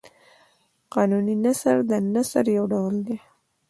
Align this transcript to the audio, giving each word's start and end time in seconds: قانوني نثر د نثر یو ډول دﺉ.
قانوني 0.93 1.35
نثر 1.45 1.77
د 1.89 1.91
نثر 2.13 2.45
یو 2.57 2.65
ډول 2.73 2.95
دﺉ. 3.07 3.17